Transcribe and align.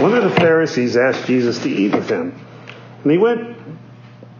one 0.00 0.14
of 0.14 0.24
the 0.24 0.40
Pharisees 0.40 0.96
asked 0.96 1.26
Jesus 1.26 1.58
to 1.62 1.68
eat 1.68 1.94
with 1.94 2.08
him. 2.08 2.34
And 3.02 3.12
he 3.12 3.18
went 3.18 3.56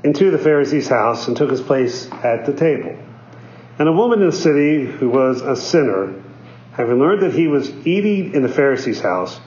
into 0.03 0.30
the 0.30 0.38
Pharisee's 0.38 0.88
house 0.88 1.29
and 1.29 1.37
took 1.37 1.51
his 1.51 1.61
place 1.61 2.11
at 2.11 2.46
the 2.46 2.54
table. 2.54 2.96
And 3.79 3.88
a 3.88 3.93
woman 3.93 4.21
in 4.21 4.31
the 4.31 4.37
city 4.37 4.87
who 4.87 5.11
was 5.11 5.43
a 5.43 5.57
sinner, 5.57 6.15
having 6.73 6.99
learned 6.99 7.23
that 7.23 7.35
he 7.35 7.46
was 7.46 7.71
eating 7.87 8.35
in 8.35 8.43
the 8.43 8.49
Pharisee's 8.49 9.01
house, 9.01 9.38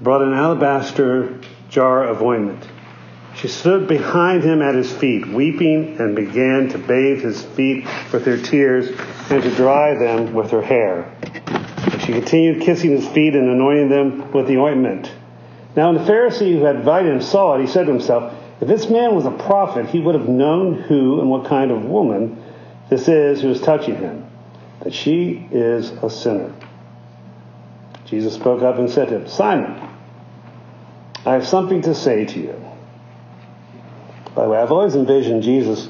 brought 0.00 0.22
an 0.22 0.34
alabaster 0.34 1.40
jar 1.68 2.04
of 2.04 2.22
ointment. 2.22 2.66
She 3.36 3.48
stood 3.48 3.88
behind 3.88 4.42
him 4.42 4.62
at 4.62 4.74
his 4.74 4.92
feet, 4.92 5.26
weeping, 5.26 5.96
and 5.98 6.14
began 6.14 6.68
to 6.70 6.78
bathe 6.78 7.22
his 7.22 7.42
feet 7.42 7.86
with 8.12 8.26
her 8.26 8.36
tears 8.36 8.88
and 9.30 9.42
to 9.42 9.54
dry 9.54 9.94
them 9.94 10.34
with 10.34 10.50
her 10.50 10.62
hair. 10.62 11.16
She 12.04 12.12
continued 12.12 12.62
kissing 12.62 12.90
his 12.90 13.06
feet 13.08 13.34
and 13.34 13.48
anointing 13.48 13.88
them 13.88 14.32
with 14.32 14.48
the 14.48 14.58
ointment. 14.58 15.10
Now, 15.74 15.92
when 15.92 16.04
the 16.04 16.10
Pharisee 16.10 16.52
who 16.58 16.64
had 16.64 16.76
invited 16.76 17.12
him 17.12 17.22
saw 17.22 17.54
it, 17.54 17.62
he 17.62 17.66
said 17.66 17.86
to 17.86 17.92
himself, 17.92 18.34
If 18.60 18.68
this 18.68 18.90
man 18.90 19.14
was 19.14 19.24
a 19.24 19.30
prophet, 19.30 19.86
he 19.86 20.00
would 20.00 20.14
have 20.14 20.28
known 20.28 20.74
who 20.74 21.20
and 21.20 21.30
what 21.30 21.46
kind 21.46 21.70
of 21.70 21.84
woman 21.84 22.42
this 22.90 23.08
is 23.08 23.40
who 23.40 23.50
is 23.50 23.60
touching 23.60 23.96
him, 23.96 24.26
that 24.82 24.92
she 24.92 25.48
is 25.50 25.90
a 25.90 26.10
sinner. 26.10 26.52
Jesus 28.04 28.34
spoke 28.34 28.62
up 28.62 28.78
and 28.78 28.90
said 28.90 29.08
to 29.08 29.20
him, 29.20 29.28
Simon, 29.28 29.88
I 31.24 31.32
have 31.32 31.46
something 31.46 31.80
to 31.82 31.94
say 31.94 32.26
to 32.26 32.38
you. 32.38 32.72
By 34.34 34.44
the 34.44 34.48
way, 34.50 34.58
I've 34.58 34.72
always 34.72 34.94
envisioned 34.94 35.42
Jesus 35.42 35.88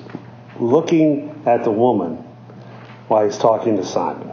looking 0.60 1.42
at 1.46 1.64
the 1.64 1.70
woman 1.70 2.16
while 3.08 3.24
he's 3.24 3.38
talking 3.38 3.76
to 3.76 3.84
Simon. 3.84 4.31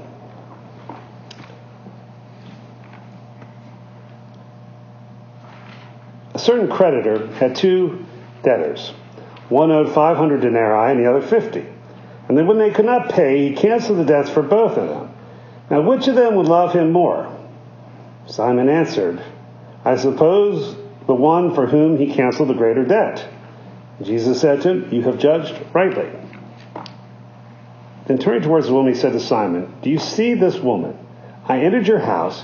Certain 6.50 6.68
creditor 6.68 7.28
had 7.34 7.56
two 7.56 8.04
debtors. 8.42 8.90
One 9.50 9.70
owed 9.70 9.94
500 9.94 10.42
denarii 10.42 10.94
and 10.94 11.00
the 11.00 11.08
other 11.08 11.22
50. 11.22 11.64
And 12.28 12.36
then 12.36 12.48
when 12.48 12.58
they 12.58 12.72
could 12.72 12.86
not 12.86 13.10
pay, 13.10 13.48
he 13.48 13.56
canceled 13.56 14.00
the 14.00 14.04
debts 14.04 14.32
for 14.32 14.42
both 14.42 14.76
of 14.76 14.90
them. 14.90 15.14
Now, 15.70 15.82
which 15.82 16.08
of 16.08 16.16
them 16.16 16.34
would 16.38 16.48
love 16.48 16.74
him 16.74 16.92
more? 16.92 17.32
Simon 18.26 18.68
answered, 18.68 19.24
I 19.86 19.96
suppose 19.98 20.76
the 21.06 21.14
one 21.14 21.54
for 21.54 21.68
whom 21.68 22.00
he 22.00 22.12
canceled 22.16 22.50
the 22.50 22.56
greater 22.56 22.84
debt. 22.84 23.30
Jesus 24.02 24.42
said 24.42 24.64
to 24.64 24.70
him, 24.70 24.90
You 24.92 25.04
have 25.04 25.20
judged 25.20 25.54
rightly. 25.72 26.10
Then 28.08 28.18
turning 28.18 28.42
towards 28.42 28.66
the 28.66 28.74
woman, 28.74 28.96
he 28.96 29.00
said 29.00 29.14
to 29.14 29.20
Simon, 29.20 29.72
Do 29.84 29.92
you 29.92 30.00
see 30.00 30.34
this 30.34 30.58
woman? 30.58 30.98
I 31.46 31.60
entered 31.60 31.86
your 31.86 32.00
house. 32.00 32.44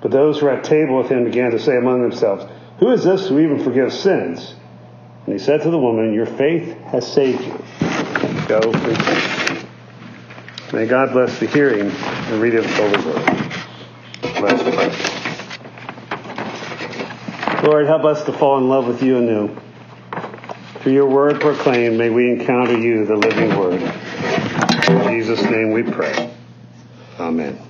But 0.00 0.10
those 0.10 0.38
who 0.38 0.46
were 0.46 0.52
at 0.52 0.64
table 0.64 0.98
with 0.98 1.10
him 1.10 1.24
began 1.24 1.50
to 1.50 1.58
say 1.58 1.76
among 1.76 2.02
themselves, 2.02 2.44
Who 2.78 2.90
is 2.90 3.02
this 3.04 3.28
who 3.28 3.38
even 3.40 3.62
forgives 3.62 3.98
sins? 3.98 4.54
And 5.26 5.32
he 5.32 5.44
said 5.44 5.62
to 5.62 5.70
the 5.70 5.78
woman, 5.78 6.14
Your 6.14 6.26
faith 6.26 6.76
has 6.84 7.10
saved 7.10 7.42
you. 7.42 7.58
Go. 8.46 8.60
May 10.72 10.86
God 10.86 11.12
bless 11.12 11.38
the 11.38 11.46
hearing 11.46 11.90
and 11.90 12.40
reading 12.40 12.60
of 12.60 12.66
His 12.66 13.04
word. 13.04 13.24
Let's 14.40 14.62
pray. 14.62 15.18
Lord, 17.68 17.86
help 17.86 18.04
us 18.04 18.22
to 18.24 18.32
fall 18.32 18.58
in 18.58 18.68
love 18.68 18.86
with 18.86 19.02
you 19.02 19.18
anew. 19.18 19.56
Through 20.80 20.92
your 20.92 21.08
word 21.08 21.40
proclaimed, 21.40 21.98
may 21.98 22.08
we 22.08 22.30
encounter 22.30 22.78
you, 22.78 23.04
the 23.04 23.16
living 23.16 23.58
word. 23.58 23.82
In 23.82 25.08
Jesus' 25.08 25.42
name 25.42 25.72
we 25.72 25.82
pray. 25.82 26.32
Amen. 27.18 27.67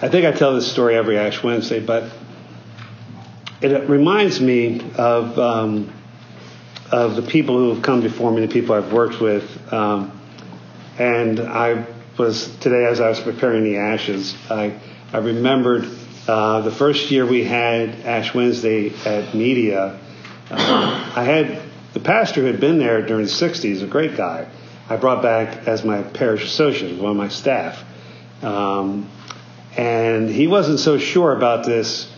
I 0.00 0.08
think 0.08 0.26
I 0.26 0.30
tell 0.30 0.54
this 0.54 0.70
story 0.70 0.94
every 0.94 1.18
Ash 1.18 1.42
Wednesday, 1.42 1.80
but 1.80 2.12
it 3.60 3.88
reminds 3.88 4.40
me 4.40 4.80
of 4.94 5.36
um, 5.40 5.92
of 6.92 7.16
the 7.16 7.22
people 7.22 7.58
who 7.58 7.74
have 7.74 7.82
come 7.82 8.00
before 8.00 8.30
me, 8.30 8.40
the 8.42 8.52
people 8.52 8.76
I've 8.76 8.92
worked 8.92 9.20
with. 9.20 9.72
Um, 9.72 10.20
and 11.00 11.40
I 11.40 11.84
was 12.16 12.46
today, 12.58 12.84
as 12.84 13.00
I 13.00 13.08
was 13.08 13.18
preparing 13.18 13.64
the 13.64 13.78
ashes, 13.78 14.36
I 14.48 14.78
I 15.12 15.18
remembered 15.18 15.90
uh, 16.28 16.60
the 16.60 16.70
first 16.70 17.10
year 17.10 17.26
we 17.26 17.42
had 17.42 17.90
Ash 18.06 18.32
Wednesday 18.32 18.94
at 19.04 19.34
Media. 19.34 19.98
Uh, 20.48 21.12
I 21.16 21.24
had 21.24 21.60
the 21.92 22.00
pastor 22.00 22.42
who 22.42 22.46
had 22.46 22.60
been 22.60 22.78
there 22.78 23.04
during 23.04 23.24
the 23.24 23.32
'60s, 23.32 23.82
a 23.82 23.88
great 23.88 24.16
guy. 24.16 24.46
I 24.88 24.94
brought 24.94 25.24
back 25.24 25.66
as 25.66 25.82
my 25.82 26.02
parish 26.02 26.44
associate, 26.44 27.00
one 27.00 27.10
of 27.10 27.16
my 27.16 27.30
staff. 27.30 27.82
Um, 28.44 29.10
and 29.78 30.28
he 30.28 30.48
wasn't 30.48 30.80
so 30.80 30.98
sure 30.98 31.34
about 31.34 31.64
this 31.64 32.10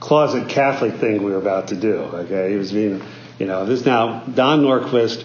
closet 0.00 0.48
Catholic 0.48 0.96
thing 0.96 1.22
we 1.22 1.30
were 1.30 1.38
about 1.38 1.68
to 1.68 1.76
do. 1.76 1.94
Okay, 1.94 2.50
he 2.50 2.56
was 2.56 2.72
being, 2.72 3.02
you 3.38 3.46
know, 3.46 3.64
this 3.64 3.86
now 3.86 4.24
Don 4.24 4.62
Norquist 4.62 5.24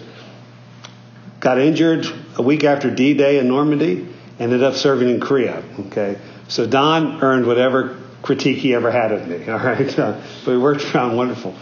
got 1.40 1.58
injured 1.58 2.06
a 2.36 2.42
week 2.42 2.62
after 2.62 2.94
D-Day 2.94 3.38
in 3.38 3.48
Normandy, 3.48 4.06
ended 4.38 4.62
up 4.62 4.74
serving 4.74 5.10
in 5.10 5.20
Korea. 5.20 5.64
Okay, 5.86 6.18
so 6.46 6.64
Don 6.64 7.22
earned 7.22 7.46
whatever 7.46 7.98
critique 8.22 8.58
he 8.58 8.72
ever 8.74 8.92
had 8.92 9.10
of 9.10 9.26
me. 9.26 9.48
All 9.48 9.58
right, 9.58 9.94
but 9.96 10.22
we 10.46 10.56
worked 10.56 10.94
around 10.94 11.16
wonderful. 11.16 11.56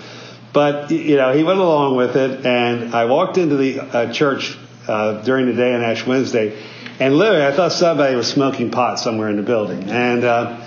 But 0.52 0.90
you 0.90 1.16
know, 1.16 1.32
he 1.32 1.42
went 1.42 1.58
along 1.58 1.96
with 1.96 2.16
it, 2.16 2.44
and 2.44 2.94
I 2.94 3.06
walked 3.06 3.38
into 3.38 3.56
the 3.56 3.80
uh, 3.80 4.12
church 4.12 4.58
uh, 4.86 5.22
during 5.22 5.46
the 5.46 5.54
day 5.54 5.74
on 5.74 5.82
Ash 5.82 6.06
Wednesday, 6.06 6.62
and 7.00 7.16
literally 7.16 7.44
I 7.44 7.52
thought 7.52 7.72
somebody 7.72 8.16
was 8.16 8.28
smoking 8.28 8.70
pot 8.70 8.98
somewhere 8.98 9.28
in 9.28 9.36
the 9.36 9.42
building, 9.42 9.90
and. 9.90 10.24
Uh, 10.24 10.64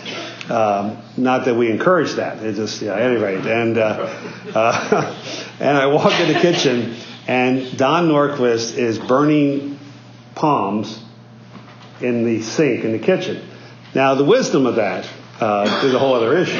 um, 0.49 0.97
not 1.15 1.45
that 1.45 1.55
we 1.55 1.71
encourage 1.71 2.13
that. 2.13 2.43
It 2.43 2.55
just, 2.55 2.81
yeah, 2.81 2.93
at 2.93 3.01
any 3.01 3.17
rate. 3.17 3.45
And, 3.45 3.77
uh, 3.77 4.13
uh, 4.53 5.15
and 5.59 5.77
I 5.77 5.85
walk 5.85 6.19
in 6.19 6.33
the 6.33 6.39
kitchen, 6.39 6.95
and 7.27 7.77
Don 7.77 8.09
Norquist 8.09 8.77
is 8.77 8.99
burning 8.99 9.79
palms 10.35 11.01
in 12.01 12.25
the 12.25 12.41
sink 12.41 12.83
in 12.83 12.91
the 12.91 12.99
kitchen. 12.99 13.47
Now, 13.93 14.15
the 14.15 14.25
wisdom 14.25 14.65
of 14.65 14.75
that 14.75 15.07
uh, 15.39 15.81
is 15.83 15.93
a 15.93 15.99
whole 15.99 16.15
other 16.15 16.37
issue. 16.37 16.59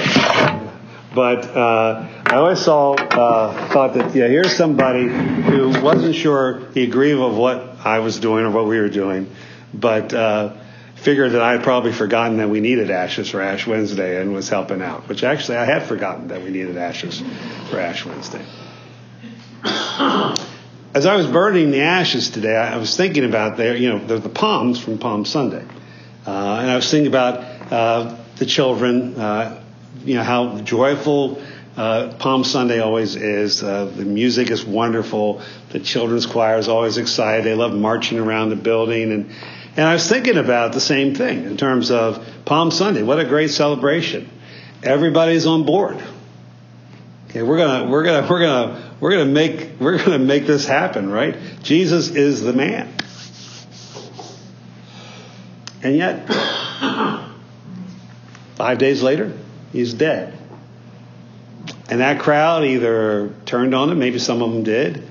But 1.13 1.45
uh, 1.45 2.07
I 2.25 2.35
always 2.35 2.59
saw, 2.59 2.93
uh, 2.93 3.69
thought 3.73 3.95
that, 3.95 4.15
yeah, 4.15 4.27
here's 4.27 4.55
somebody 4.55 5.07
who 5.07 5.81
wasn't 5.81 6.15
sure 6.15 6.71
he 6.73 6.83
agreed 6.83 7.15
with 7.15 7.35
what 7.35 7.85
I 7.85 7.99
was 7.99 8.19
doing 8.19 8.45
or 8.45 8.51
what 8.51 8.67
we 8.67 8.79
were 8.79 8.89
doing, 8.89 9.29
but 9.73 10.13
uh, 10.13 10.55
figured 10.95 11.31
that 11.31 11.41
I 11.41 11.53
had 11.53 11.63
probably 11.63 11.91
forgotten 11.91 12.37
that 12.37 12.49
we 12.49 12.59
needed 12.59 12.91
ashes 12.91 13.29
for 13.31 13.41
Ash 13.41 13.65
Wednesday 13.65 14.21
and 14.21 14.33
was 14.33 14.49
helping 14.49 14.81
out, 14.81 15.09
which 15.09 15.23
actually 15.23 15.57
I 15.57 15.65
had 15.65 15.83
forgotten 15.83 16.27
that 16.27 16.43
we 16.43 16.51
needed 16.51 16.77
ashes 16.77 17.23
for 17.69 17.79
Ash 17.79 18.05
Wednesday. 18.05 18.45
As 20.93 21.05
I 21.05 21.15
was 21.15 21.25
burning 21.25 21.71
the 21.71 21.81
ashes 21.81 22.29
today, 22.29 22.55
I 22.55 22.77
was 22.77 22.95
thinking 22.95 23.23
about 23.23 23.57
there, 23.57 23.75
you 23.75 23.89
know, 23.89 24.05
the, 24.05 24.19
the 24.19 24.29
palms 24.29 24.79
from 24.79 24.97
Palm 24.97 25.25
Sunday. 25.25 25.65
Uh, 26.27 26.59
and 26.59 26.69
I 26.69 26.75
was 26.75 26.91
thinking 26.91 27.07
about 27.07 27.37
uh, 27.71 28.17
the 28.35 28.45
children, 28.45 29.15
uh, 29.15 29.63
you 30.03 30.15
know, 30.15 30.23
how 30.23 30.59
joyful 30.59 31.41
uh, 31.77 32.13
Palm 32.19 32.43
Sunday 32.43 32.79
always 32.79 33.15
is. 33.15 33.63
Uh, 33.63 33.85
the 33.85 34.03
music 34.03 34.51
is 34.51 34.65
wonderful. 34.65 35.41
The 35.69 35.79
children's 35.79 36.25
choir 36.25 36.57
is 36.57 36.67
always 36.67 36.97
excited. 36.97 37.45
They 37.45 37.55
love 37.55 37.73
marching 37.73 38.19
around 38.19 38.49
the 38.49 38.57
building. 38.57 39.11
And, 39.11 39.31
and 39.77 39.87
I 39.87 39.93
was 39.93 40.07
thinking 40.07 40.37
about 40.37 40.73
the 40.73 40.81
same 40.81 41.15
thing 41.15 41.45
in 41.45 41.57
terms 41.57 41.91
of 41.91 42.25
Palm 42.45 42.71
Sunday. 42.71 43.03
What 43.03 43.19
a 43.19 43.25
great 43.25 43.51
celebration. 43.51 44.29
Everybody's 44.83 45.45
on 45.45 45.65
board. 45.65 46.01
Okay, 47.29 47.43
we're 47.43 47.57
gonna, 47.57 47.89
we're 47.89 48.03
gonna, 48.03 48.27
we're 48.29 48.41
gonna, 48.41 48.91
we're 48.99 49.11
gonna 49.11 49.25
make, 49.25 49.79
we're 49.79 49.97
gonna 49.97 50.19
make 50.19 50.45
this 50.45 50.67
happen, 50.67 51.09
right? 51.09 51.37
Jesus 51.63 52.09
is 52.09 52.41
the 52.41 52.51
man. 52.51 52.93
And 55.83 55.95
yet, 55.95 56.27
five 58.55 58.77
days 58.77 59.01
later, 59.01 59.31
he's 59.71 59.93
dead. 59.93 60.37
And 61.89 62.01
that 62.01 62.19
crowd 62.19 62.65
either 62.65 63.33
turned 63.45 63.73
on 63.73 63.89
him, 63.89 63.99
maybe 63.99 64.19
some 64.19 64.41
of 64.41 64.51
them 64.51 64.63
did. 64.63 65.07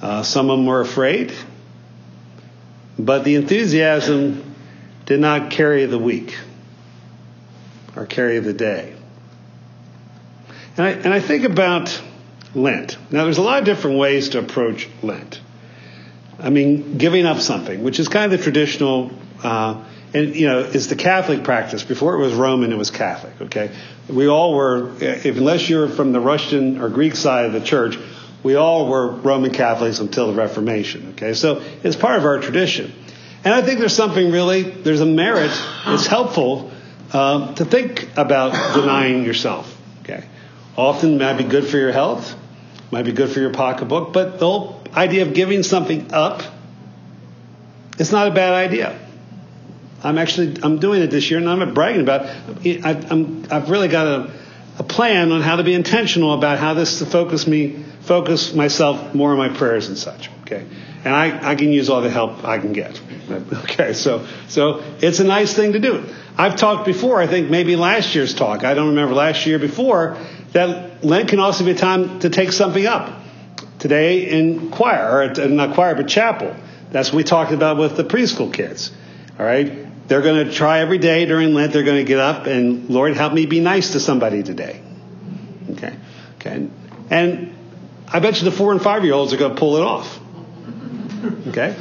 Uh, 0.00 0.22
some 0.22 0.50
of 0.50 0.58
them 0.58 0.66
were 0.66 0.80
afraid. 0.80 1.32
But 2.98 3.24
the 3.24 3.34
enthusiasm 3.34 4.54
did 5.04 5.20
not 5.20 5.50
carry 5.50 5.86
the 5.86 5.98
week 5.98 6.36
or 7.94 8.06
carry 8.06 8.38
the 8.38 8.52
day. 8.52 8.94
And 10.76 10.86
I, 10.86 10.90
and 10.90 11.14
I 11.14 11.20
think 11.20 11.44
about 11.44 12.00
Lent. 12.54 12.96
Now, 13.10 13.24
there's 13.24 13.38
a 13.38 13.42
lot 13.42 13.58
of 13.58 13.64
different 13.64 13.98
ways 13.98 14.30
to 14.30 14.38
approach 14.38 14.88
Lent. 15.02 15.40
I 16.38 16.50
mean, 16.50 16.98
giving 16.98 17.24
up 17.24 17.40
something, 17.40 17.82
which 17.82 17.98
is 17.98 18.08
kind 18.08 18.30
of 18.30 18.38
the 18.38 18.42
traditional, 18.42 19.10
uh, 19.42 19.82
and 20.12 20.34
you 20.34 20.46
know, 20.46 20.58
is 20.60 20.88
the 20.88 20.96
Catholic 20.96 21.44
practice. 21.44 21.82
Before 21.82 22.14
it 22.14 22.18
was 22.18 22.34
Roman, 22.34 22.72
it 22.72 22.78
was 22.78 22.90
Catholic. 22.90 23.40
Okay, 23.40 23.70
we 24.08 24.28
all 24.28 24.54
were, 24.54 24.92
if, 25.00 25.24
unless 25.36 25.68
you're 25.68 25.88
from 25.88 26.12
the 26.12 26.20
Russian 26.20 26.80
or 26.80 26.90
Greek 26.90 27.16
side 27.16 27.46
of 27.46 27.52
the 27.52 27.60
church, 27.60 27.98
we 28.46 28.54
all 28.54 28.86
were 28.86 29.08
Roman 29.10 29.50
Catholics 29.50 29.98
until 29.98 30.28
the 30.28 30.34
Reformation. 30.34 31.14
Okay, 31.14 31.34
so 31.34 31.64
it's 31.82 31.96
part 31.96 32.16
of 32.16 32.24
our 32.24 32.38
tradition, 32.38 32.92
and 33.44 33.52
I 33.52 33.60
think 33.60 33.80
there's 33.80 33.96
something 33.96 34.30
really, 34.30 34.62
there's 34.62 35.00
a 35.00 35.06
merit. 35.06 35.50
It's 35.88 36.06
helpful 36.06 36.70
uh, 37.12 37.54
to 37.54 37.64
think 37.64 38.08
about 38.16 38.52
denying 38.74 39.24
yourself. 39.24 39.76
Okay, 40.02 40.24
often 40.76 41.18
might 41.18 41.38
be 41.38 41.42
good 41.42 41.66
for 41.66 41.76
your 41.76 41.90
health, 41.90 42.36
might 42.92 43.04
be 43.04 43.10
good 43.10 43.30
for 43.30 43.40
your 43.40 43.52
pocketbook, 43.52 44.12
but 44.12 44.38
the 44.38 44.46
whole 44.46 44.80
idea 44.94 45.22
of 45.26 45.34
giving 45.34 45.64
something 45.64 46.12
up, 46.12 46.44
it's 47.98 48.12
not 48.12 48.28
a 48.28 48.30
bad 48.30 48.52
idea. 48.52 48.96
I'm 50.04 50.18
actually 50.18 50.56
I'm 50.62 50.78
doing 50.78 51.02
it 51.02 51.10
this 51.10 51.28
year, 51.32 51.40
and 51.40 51.50
I'm 51.50 51.58
not 51.58 51.74
bragging 51.74 52.02
about. 52.02 52.26
It. 52.64 52.84
I, 52.84 52.90
I'm 53.10 53.44
I've 53.50 53.70
really 53.70 53.88
got 53.88 54.06
a, 54.06 54.32
a 54.78 54.84
plan 54.84 55.32
on 55.32 55.40
how 55.40 55.56
to 55.56 55.64
be 55.64 55.74
intentional 55.74 56.32
about 56.32 56.60
how 56.60 56.74
this 56.74 57.00
to 57.00 57.06
focus 57.06 57.48
me 57.48 57.84
focus 58.06 58.54
myself 58.54 59.14
more 59.14 59.32
on 59.32 59.38
my 59.38 59.48
prayers 59.48 59.88
and 59.88 59.98
such. 59.98 60.30
Okay, 60.42 60.64
and 61.04 61.14
I, 61.14 61.50
I 61.50 61.54
can 61.56 61.72
use 61.72 61.90
all 61.90 62.00
the 62.00 62.10
help 62.10 62.44
I 62.44 62.58
can 62.58 62.72
get. 62.72 63.00
Okay, 63.64 63.92
so 63.92 64.24
so 64.46 64.84
it's 65.00 65.18
a 65.18 65.24
nice 65.24 65.52
thing 65.52 65.72
to 65.72 65.80
do. 65.80 66.04
I've 66.38 66.54
talked 66.54 66.86
before. 66.86 67.20
I 67.20 67.26
think 67.26 67.50
maybe 67.50 67.74
last 67.74 68.14
year's 68.14 68.34
talk. 68.34 68.62
I 68.62 68.74
don't 68.74 68.90
remember 68.90 69.14
last 69.14 69.46
year 69.46 69.58
before 69.58 70.16
that 70.52 71.04
Lent 71.04 71.28
can 71.28 71.40
also 71.40 71.64
be 71.64 71.72
a 71.72 71.74
time 71.74 72.20
to 72.20 72.30
take 72.30 72.52
something 72.52 72.86
up. 72.86 73.22
Today 73.80 74.30
in 74.30 74.70
choir, 74.70 75.32
or 75.36 75.48
not 75.48 75.74
choir, 75.74 75.96
but 75.96 76.06
chapel. 76.06 76.54
That's 76.92 77.08
what 77.08 77.16
we 77.16 77.24
talked 77.24 77.52
about 77.52 77.78
with 77.78 77.96
the 77.96 78.04
preschool 78.04 78.52
kids. 78.52 78.92
All 79.38 79.44
right, 79.44 80.08
they're 80.08 80.22
going 80.22 80.46
to 80.46 80.52
try 80.52 80.78
every 80.80 80.98
day 80.98 81.26
during 81.26 81.52
Lent. 81.52 81.72
They're 81.72 81.82
going 81.82 81.98
to 81.98 82.08
get 82.08 82.20
up 82.20 82.46
and 82.46 82.88
Lord 82.88 83.16
help 83.16 83.32
me 83.32 83.46
be 83.46 83.60
nice 83.60 83.92
to 83.92 84.00
somebody 84.00 84.44
today. 84.44 84.80
Okay, 85.72 85.94
okay, 86.38 86.68
and 87.10 87.55
I 88.16 88.18
bet 88.18 88.38
you 88.38 88.46
the 88.46 88.56
four 88.56 88.72
and 88.72 88.80
five 88.80 89.04
year 89.04 89.12
olds 89.12 89.34
are 89.34 89.36
going 89.36 89.52
to 89.52 89.60
pull 89.60 89.76
it 89.76 89.82
off. 89.82 90.18
Okay, 91.48 91.76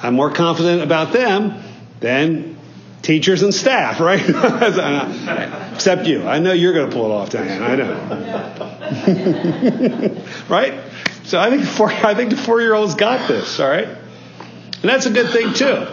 I'm 0.00 0.14
more 0.14 0.30
confident 0.30 0.82
about 0.82 1.12
them 1.12 1.64
than 1.98 2.56
teachers 3.02 3.42
and 3.42 3.52
staff, 3.52 3.98
right? 3.98 4.20
Except 5.74 6.06
you. 6.06 6.28
I 6.28 6.38
know 6.38 6.52
you're 6.52 6.74
going 6.74 6.90
to 6.90 6.96
pull 6.96 7.06
it 7.06 7.12
off, 7.12 7.30
Diane. 7.30 7.60
I 7.60 7.74
know. 7.74 7.96
right? 10.48 10.74
So 11.24 11.40
I 11.40 11.50
think 11.50 11.64
four, 11.64 11.90
I 11.90 12.14
think 12.14 12.30
the 12.30 12.36
four 12.36 12.60
year 12.60 12.74
olds 12.74 12.94
got 12.94 13.26
this. 13.26 13.58
All 13.58 13.68
right, 13.68 13.88
and 13.88 14.84
that's 14.84 15.06
a 15.06 15.10
good 15.10 15.32
thing 15.32 15.54
too. 15.54 15.88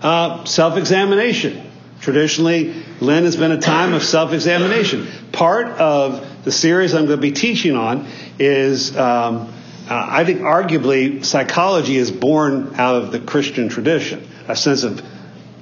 Uh, 0.00 0.46
self 0.46 0.78
examination. 0.78 1.63
Traditionally, 2.00 2.74
Lent 3.00 3.24
has 3.24 3.36
been 3.36 3.52
a 3.52 3.60
time 3.60 3.94
of 3.94 4.02
self 4.02 4.32
examination. 4.32 5.08
Part 5.32 5.68
of 5.68 6.44
the 6.44 6.52
series 6.52 6.94
I'm 6.94 7.06
going 7.06 7.18
to 7.18 7.22
be 7.22 7.32
teaching 7.32 7.76
on 7.76 8.06
is, 8.38 8.96
um, 8.96 9.52
uh, 9.88 10.06
I 10.10 10.24
think, 10.24 10.40
arguably, 10.40 11.24
psychology 11.24 11.96
is 11.96 12.10
born 12.10 12.74
out 12.74 12.96
of 12.96 13.12
the 13.12 13.20
Christian 13.20 13.68
tradition, 13.68 14.28
a 14.48 14.56
sense 14.56 14.82
of 14.82 15.02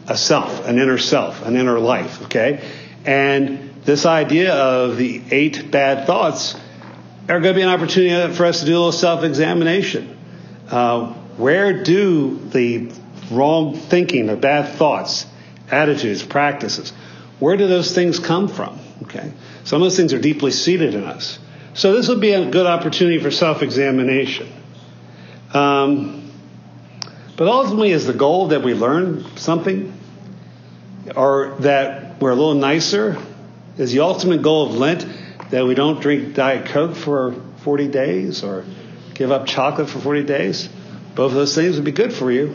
a 0.09 0.17
self, 0.17 0.67
an 0.67 0.79
inner 0.79 0.99
self, 0.99 1.45
an 1.47 1.57
inner 1.57 1.79
life, 1.79 2.23
okay? 2.25 2.69
And 3.05 3.73
this 3.85 4.07
idea 4.07 4.53
of 4.55 4.97
the 4.97 5.23
eight 5.31 5.71
bad 5.71 6.07
thoughts 6.07 6.55
are 7.29 7.41
going 7.41 7.55
to 7.55 7.55
be 7.55 7.63
an 7.63 7.69
opportunity 7.69 8.35
for 8.35 8.47
us 8.47 8.61
to 8.61 8.67
do 8.67 8.73
a 8.73 8.79
little 8.79 8.93
self 8.93 9.25
examination. 9.25 10.19
Uh, 10.69 11.13
where 11.37 11.83
do 11.83 12.39
the 12.51 12.91
wrong 13.31 13.77
thinking, 13.77 14.27
the 14.27 14.37
bad 14.37 14.75
thoughts, 14.75 15.27
attitudes, 15.73 16.23
practices. 16.23 16.93
Where 17.41 17.57
do 17.57 17.67
those 17.67 17.95
things 17.95 18.19
come 18.19 18.49
from? 18.49 18.79
Okay. 19.03 19.33
Some 19.65 19.83
of 19.83 19.87
those 19.87 19.97
things 19.97 20.13
are 20.13 20.21
deeply 20.21 20.53
seated 20.53 20.95
in 20.95 21.05
us. 21.05 21.39
So 21.75 21.95
this 21.95 22.09
would 22.09 22.21
be 22.21 22.33
a 22.33 22.51
good 22.51 22.67
opportunity 22.67 23.19
for 23.19 23.31
self-examination. 23.31 24.53
Um, 25.55 26.31
but 27.37 27.49
ultimately, 27.49 27.91
is 27.91 28.07
the 28.07 28.13
goal 28.13 28.49
that 28.49 28.63
we 28.63 28.75
learn 28.75 29.37
something, 29.37 29.93
or 31.17 31.57
that 31.61 32.21
we're 32.21 32.31
a 32.31 32.35
little 32.35 32.55
nicer? 32.55 33.17
Is 33.79 33.93
the 33.93 34.01
ultimate 34.01 34.43
goal 34.43 34.67
of 34.67 34.77
Lent 34.77 35.07
that 35.51 35.65
we 35.67 35.75
don't 35.75 36.01
drink 36.01 36.35
Diet 36.35 36.67
Coke 36.67 36.95
for 36.95 37.35
40 37.65 37.89
days, 37.89 38.45
or 38.45 38.65
give 39.15 39.33
up 39.33 39.47
chocolate 39.47 39.89
for 39.89 39.99
40 39.99 40.25
days? 40.25 40.69
Both 41.15 41.33
of 41.33 41.37
those 41.37 41.55
things 41.55 41.77
would 41.77 41.85
be 41.85 41.93
good 41.93 42.13
for 42.13 42.31
you. 42.31 42.55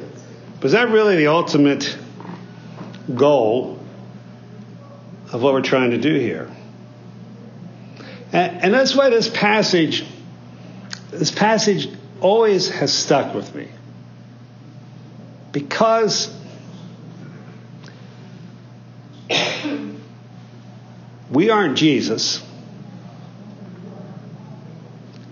But 0.59 0.67
is 0.67 0.71
that 0.73 0.89
really 0.89 1.17
the 1.17 1.27
ultimate 1.27 1.97
goal 3.15 3.79
of 5.31 5.41
what 5.41 5.53
we're 5.53 5.61
trying 5.61 5.91
to 5.91 5.97
do 5.97 6.13
here? 6.13 6.49
And, 8.31 8.63
and 8.63 8.73
that's 8.73 8.95
why 8.95 9.09
this 9.09 9.29
passage, 9.29 10.05
this 11.11 11.31
passage 11.31 11.89
always 12.21 12.69
has 12.69 12.93
stuck 12.93 13.33
with 13.33 13.53
me. 13.55 13.67
Because 15.51 16.33
we 21.31 21.49
aren't 21.49 21.77
Jesus 21.77 22.43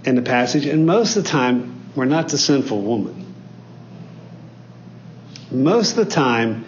in 0.04 0.16
the 0.16 0.22
passage, 0.22 0.66
and 0.66 0.86
most 0.86 1.16
of 1.16 1.24
the 1.24 1.30
time, 1.30 1.92
we're 1.96 2.06
not 2.06 2.30
the 2.30 2.38
sinful 2.38 2.82
woman 2.82 3.26
most 5.56 5.98
of 5.98 6.06
the 6.06 6.12
time, 6.12 6.66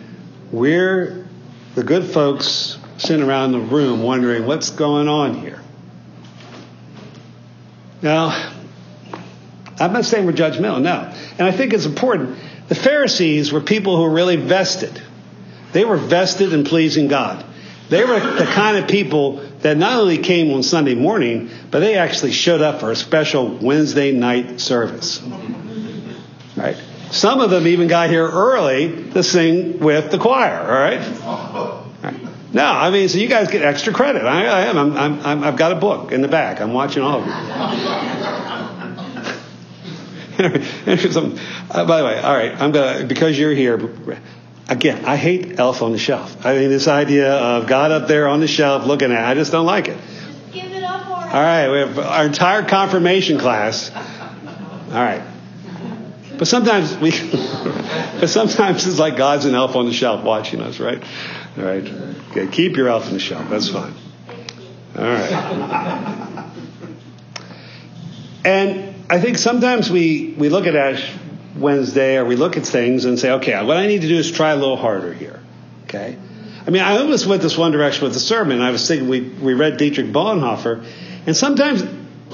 we're 0.52 1.28
the 1.76 1.84
good 1.84 2.06
folks 2.06 2.78
sitting 2.98 3.26
around 3.26 3.52
the 3.52 3.60
room 3.60 4.02
wondering 4.02 4.46
what's 4.46 4.70
going 4.72 5.08
on 5.08 5.36
here. 5.36 5.62
Now, 8.02 8.52
I'm 9.80 9.94
not 9.94 10.06
saying 10.06 10.26
we're 10.26 10.34
judgmental, 10.34 10.82
no. 10.82 11.14
And 11.38 11.42
I 11.42 11.52
think 11.52 11.74
it's 11.74 11.86
important. 11.86 12.38
The 12.68 12.76
Pharisees 12.76 13.52
were 13.52 13.62
people 13.62 13.96
who 13.98 14.04
were 14.04 14.14
really 14.14 14.36
vested. 14.36 15.02
They 15.74 15.86
were 15.86 15.98
vested 15.98 16.54
in 16.54 16.64
pleasing 16.64 17.08
God. 17.08 17.46
They 17.90 18.04
were 18.04 18.20
the 18.20 18.46
kind 18.46 18.78
of 18.78 18.90
people 18.90 19.38
that 19.62 19.78
not 19.78 20.00
only 20.00 20.18
came 20.18 20.52
on 20.54 20.64
Sunday 20.64 20.96
morning, 20.96 21.50
but 21.72 21.80
they 21.80 21.96
actually 21.96 22.32
showed 22.32 22.62
up 22.62 22.80
for 22.80 22.92
a 22.92 22.96
special 22.96 23.48
Wednesday 23.48 24.12
night 24.12 24.60
service. 24.60 25.22
Right? 26.56 26.78
Some 27.12 27.40
of 27.40 27.50
them 27.50 27.68
even 27.68 27.88
got 27.88 28.10
here 28.10 28.28
early 28.28 29.12
to 29.12 29.24
sing 29.24 29.80
with 29.80 30.12
the 30.12 30.18
choir, 30.18 30.60
all 30.60 30.68
right? 30.68 31.00
No, 32.54 32.66
I 32.66 32.92
mean, 32.92 33.10
so 33.10 33.18
you 33.18 33.28
guys 33.28 33.50
get 33.50 33.62
extra 33.62 33.94
credit. 33.94 34.24
I, 34.24 34.46
I 34.46 34.62
am. 34.62 34.78
I'm, 34.78 34.98
I'm, 34.98 35.44
i 35.44 35.46
have 35.46 35.58
got 35.58 35.74
a 35.74 35.76
book 35.76 36.12
in 36.12 36.22
the 36.22 36.28
back. 36.28 36.62
I'm 36.62 36.74
watching 36.74 37.04
all 37.04 37.20
of 37.20 37.26
you. 37.26 37.32
uh, 40.38 41.86
by 41.86 42.00
the 42.00 42.06
way, 42.06 42.20
all 42.20 42.34
right, 42.34 42.60
I'm 42.60 42.72
gonna 42.72 43.06
because 43.06 43.38
you're 43.38 43.54
here. 43.54 43.80
Again, 44.70 45.06
I 45.06 45.18
hate 45.18 45.60
Elf 45.60 45.82
on 45.82 45.92
the 45.92 45.98
Shelf. 45.98 46.46
I 46.46 46.58
mean, 46.58 46.70
this 46.70 46.88
idea 46.88 47.34
of 47.34 47.68
God 47.68 47.92
up 47.92 48.08
there 48.08 48.28
on 48.28 48.40
the 48.40 48.48
shelf 48.48 48.86
looking 48.86 49.12
at, 49.12 49.24
I 49.24 49.34
just 49.34 49.52
don't 49.52 49.66
like 49.66 49.88
it. 49.88 49.98
Just 49.98 50.54
give 50.54 50.72
it 50.72 50.84
up 50.84 51.08
All 51.08 51.42
right, 51.42 51.70
we 51.70 51.80
have 51.80 52.00
our 52.00 52.26
entire 52.26 52.64
confirmation 52.64 53.40
class. 53.40 53.92
All 53.94 54.94
right. 54.94 55.22
But 56.38 56.48
sometimes 56.48 56.98
we, 56.98 57.12
but 58.20 58.28
sometimes 58.28 58.86
it's 58.88 59.00
like 59.00 59.18
God's 59.18 59.46
an 59.46 59.56
elf 59.56 59.76
on 59.76 59.86
the 59.86 59.94
shelf 59.94 60.24
watching 60.24 60.62
us, 60.62 60.80
right? 60.80 61.02
All 61.58 61.64
right. 61.64 61.88
Okay, 62.32 62.48
keep 62.48 62.78
your 62.78 62.90
elf 62.90 63.08
on 63.08 63.14
the 63.14 63.20
shelf. 63.20 63.50
That's 63.50 63.70
fine. 63.70 63.94
All 64.98 65.04
right. 65.04 66.48
And 68.46 68.96
I 69.10 69.20
think 69.20 69.38
sometimes 69.38 69.90
we, 69.92 70.34
we 70.38 70.50
look 70.50 70.68
at 70.68 70.76
Ash 70.76 71.14
Wednesday 71.58 72.18
or 72.18 72.26
we 72.26 72.36
look 72.36 72.56
at 72.56 72.66
things 72.66 73.06
and 73.06 73.20
say, 73.20 73.32
okay, 73.32 73.62
what 73.66 73.78
I 73.78 73.88
need 73.88 74.02
to 74.02 74.08
do 74.08 74.16
is 74.16 74.32
try 74.32 74.52
a 74.52 74.56
little 74.56 74.78
harder 74.78 75.14
here. 75.14 75.42
Okay? 75.84 76.18
I 76.66 76.70
mean, 76.70 76.82
I 76.82 76.98
almost 76.98 77.26
went 77.26 77.42
this 77.42 77.58
one 77.58 77.72
direction 77.72 78.04
with 78.04 78.14
the 78.14 78.20
sermon. 78.20 78.62
I 78.62 78.72
was 78.72 78.88
thinking 78.88 79.10
we, 79.10 79.22
we 79.22 79.54
read 79.54 79.78
Dietrich 79.78 80.08
Bonhoeffer, 80.08 80.86
and 81.26 81.36
sometimes 81.36 81.84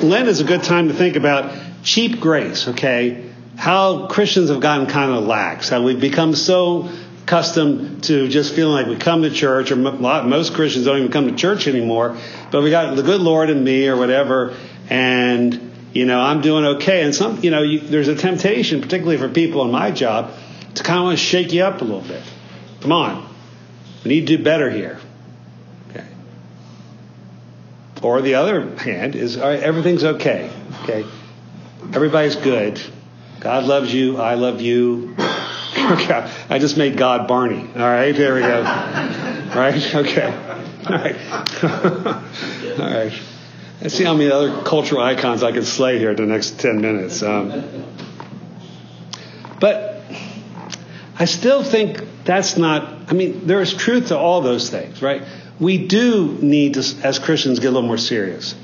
Lent 0.01 0.27
is 0.27 0.39
a 0.39 0.43
good 0.43 0.63
time 0.63 0.87
to 0.87 0.93
think 0.93 1.15
about 1.15 1.55
cheap 1.83 2.19
grace, 2.19 2.67
okay? 2.67 3.32
How 3.55 4.07
Christians 4.07 4.49
have 4.49 4.61
gotten 4.61 4.87
kind 4.87 5.11
of 5.11 5.25
lax, 5.25 5.69
how 5.69 5.83
we've 5.83 5.99
become 5.99 6.35
so 6.35 6.89
accustomed 7.23 8.03
to 8.03 8.27
just 8.27 8.53
feeling 8.53 8.73
like 8.73 8.87
we 8.87 8.97
come 8.97 9.21
to 9.21 9.29
church, 9.31 9.71
or 9.71 9.75
most 9.75 10.53
Christians 10.53 10.85
don't 10.85 10.97
even 10.97 11.11
come 11.11 11.27
to 11.27 11.35
church 11.35 11.67
anymore, 11.67 12.17
but 12.51 12.61
we 12.61 12.69
got 12.69 12.95
the 12.95 13.03
good 13.03 13.21
Lord 13.21 13.49
in 13.49 13.63
me 13.63 13.87
or 13.87 13.95
whatever, 13.95 14.55
and 14.89 15.71
you 15.93 16.05
know 16.05 16.19
I'm 16.19 16.41
doing 16.41 16.65
okay. 16.77 17.03
And 17.03 17.15
some, 17.15 17.41
you 17.43 17.51
know, 17.51 17.61
you, 17.61 17.79
there's 17.79 18.09
a 18.09 18.15
temptation, 18.15 18.81
particularly 18.81 19.17
for 19.17 19.29
people 19.29 19.63
in 19.63 19.71
my 19.71 19.91
job, 19.91 20.31
to 20.75 20.83
kind 20.83 20.99
of 20.99 21.05
want 21.05 21.17
to 21.17 21.23
shake 21.23 21.53
you 21.53 21.63
up 21.63 21.81
a 21.81 21.85
little 21.85 22.01
bit. 22.01 22.23
Come 22.81 22.91
on, 22.91 23.33
we 24.03 24.09
need 24.09 24.27
to 24.27 24.37
do 24.37 24.43
better 24.43 24.69
here. 24.69 24.99
Okay. 25.91 26.05
Or 28.01 28.21
the 28.21 28.35
other 28.35 28.75
hand 28.77 29.15
is 29.15 29.37
all 29.37 29.47
right, 29.47 29.61
everything's 29.61 30.03
okay. 30.03 30.51
Okay. 30.83 31.05
Everybody's 31.93 32.35
good. 32.35 32.81
God 33.39 33.65
loves 33.65 33.93
you. 33.93 34.17
I 34.17 34.35
love 34.35 34.61
you. 34.61 35.15
okay. 35.19 36.29
I 36.49 36.59
just 36.59 36.77
made 36.77 36.97
God 36.97 37.27
Barney. 37.27 37.59
All 37.59 37.81
right. 37.81 38.15
There 38.15 38.35
we 38.35 38.41
go. 38.41 38.61
right? 38.63 39.95
Okay. 39.95 40.25
All 40.85 40.91
right. 40.91 41.15
all 41.63 42.89
right. 42.89 43.13
Let's 43.81 43.95
see 43.95 44.03
how 44.03 44.13
many 44.13 44.31
other 44.31 44.61
cultural 44.61 45.01
icons 45.01 45.43
I 45.43 45.51
can 45.51 45.65
slay 45.65 45.99
here 45.99 46.11
in 46.11 46.15
the 46.15 46.25
next 46.25 46.59
10 46.59 46.79
minutes. 46.79 47.21
Um, 47.21 47.85
but 49.59 50.05
I 51.17 51.25
still 51.25 51.63
think 51.63 52.01
that's 52.23 52.57
not, 52.57 53.09
I 53.09 53.13
mean, 53.13 53.45
there 53.45 53.61
is 53.61 53.73
truth 53.73 54.07
to 54.07 54.17
all 54.17 54.41
those 54.41 54.69
things, 54.69 55.01
right? 55.01 55.23
We 55.59 55.87
do 55.87 56.37
need 56.41 56.75
to, 56.75 56.79
as 57.03 57.19
Christians, 57.19 57.59
get 57.59 57.67
a 57.67 57.71
little 57.71 57.87
more 57.87 57.97
serious. 57.97 58.55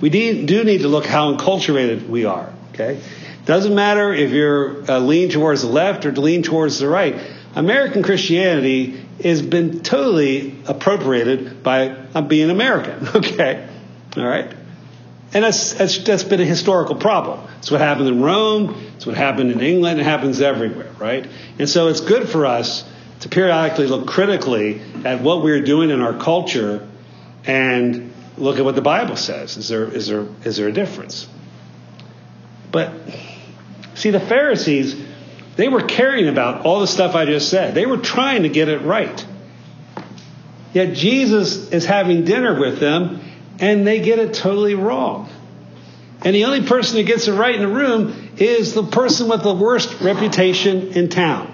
We 0.00 0.10
do 0.10 0.64
need 0.64 0.82
to 0.82 0.88
look 0.88 1.06
how 1.06 1.34
enculturated 1.34 2.08
we 2.08 2.26
are, 2.26 2.52
okay? 2.74 3.00
Doesn't 3.46 3.76
matter 3.76 4.12
if 4.12 4.32
you're 4.32 4.90
uh, 4.90 4.98
lean 4.98 5.30
towards 5.30 5.62
the 5.62 5.68
left 5.68 6.04
or 6.04 6.12
lean 6.12 6.42
towards 6.42 6.80
the 6.80 6.88
right. 6.88 7.16
American 7.54 8.02
Christianity 8.02 9.00
has 9.22 9.40
been 9.40 9.80
totally 9.80 10.56
appropriated 10.66 11.62
by 11.62 11.88
uh, 11.88 12.22
being 12.22 12.50
American, 12.50 13.08
okay? 13.14 13.68
All 14.16 14.26
right? 14.26 14.52
And 15.32 15.44
that's, 15.44 15.74
that's, 15.74 15.98
that's 15.98 16.24
been 16.24 16.40
a 16.40 16.44
historical 16.44 16.96
problem. 16.96 17.48
It's 17.58 17.70
what 17.70 17.80
happened 17.80 18.08
in 18.08 18.20
Rome, 18.20 18.84
it's 18.96 19.06
what 19.06 19.16
happened 19.16 19.52
in 19.52 19.60
England, 19.60 20.00
it 20.00 20.04
happens 20.04 20.40
everywhere, 20.40 20.90
right? 20.98 21.26
And 21.58 21.68
so 21.68 21.86
it's 21.86 22.00
good 22.00 22.28
for 22.28 22.46
us 22.46 22.84
to 23.20 23.28
periodically 23.28 23.86
look 23.86 24.08
critically 24.08 24.80
at 25.04 25.22
what 25.22 25.42
we're 25.44 25.62
doing 25.62 25.90
in 25.90 26.00
our 26.00 26.18
culture 26.18 26.86
and 27.44 28.12
look 28.36 28.58
at 28.58 28.64
what 28.64 28.74
the 28.74 28.82
Bible 28.82 29.16
says. 29.16 29.56
Is 29.56 29.68
there, 29.68 29.84
is 29.84 30.08
there, 30.08 30.26
is 30.44 30.56
there 30.56 30.66
a 30.66 30.72
difference? 30.72 31.28
But 32.72 32.92
see, 33.96 34.10
the 34.10 34.20
Pharisees, 34.20 34.94
they 35.56 35.68
were 35.68 35.82
caring 35.82 36.28
about 36.28 36.64
all 36.64 36.80
the 36.80 36.86
stuff 36.86 37.14
I 37.14 37.24
just 37.24 37.48
said. 37.48 37.74
They 37.74 37.86
were 37.86 37.96
trying 37.96 38.44
to 38.44 38.48
get 38.48 38.68
it 38.68 38.82
right. 38.82 39.26
Yet 40.72 40.94
Jesus 40.94 41.70
is 41.70 41.86
having 41.86 42.24
dinner 42.24 42.60
with 42.60 42.78
them 42.78 43.20
and 43.58 43.86
they 43.86 44.00
get 44.00 44.18
it 44.18 44.34
totally 44.34 44.74
wrong. 44.74 45.30
And 46.22 46.34
the 46.34 46.44
only 46.44 46.62
person 46.66 46.98
who 46.98 47.04
gets 47.04 47.28
it 47.28 47.32
right 47.32 47.54
in 47.54 47.62
the 47.62 47.68
room 47.68 48.30
is 48.36 48.74
the 48.74 48.82
person 48.82 49.28
with 49.28 49.42
the 49.42 49.54
worst 49.54 50.00
reputation 50.00 50.88
in 50.88 51.08
town. 51.08 51.52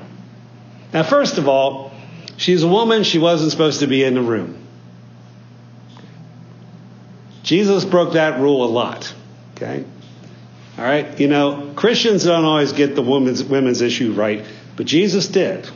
Now, 0.93 1.05
first 1.05 1.39
of 1.39 1.49
all, 1.49 1.93
she's 2.37 2.63
a 2.63 2.69
woman, 2.69 3.05
she 3.05 3.19
wasn't 3.19 3.53
supposed 3.53 3.81
to 3.81 3.87
be 3.87 4.03
in 4.03 4.15
the 4.15 4.23
room. 4.23 4.59
Jesus 7.43 7.85
broke 7.85 8.15
that 8.15 8.41
rule 8.41 8.65
a 8.65 8.71
lot. 8.71 9.15
Okay? 9.57 9.85
All 10.79 10.85
right? 10.85 11.19
You 11.21 11.29
know, 11.29 11.73
Christians 11.77 12.25
don't 12.25 12.45
always 12.45 12.73
get 12.73 12.95
the 12.95 13.03
women's, 13.03 13.45
women's 13.45 13.83
issue 13.83 14.13
right, 14.13 14.45
but 14.77 14.87
Jesus 14.87 15.29
did. 15.29 15.69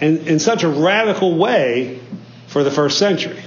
And 0.00 0.18
in 0.26 0.38
such 0.38 0.62
a 0.64 0.68
radical 0.68 1.36
way 1.36 2.00
for 2.48 2.64
the 2.64 2.70
first 2.70 2.98
century. 2.98 3.42